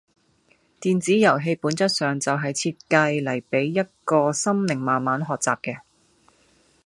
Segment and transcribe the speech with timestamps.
[0.79, 5.81] 電子遊戲本質上就係設計嚟俾一個心靈慢慢學習嘅